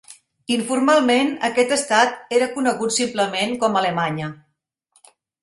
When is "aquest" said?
1.49-1.73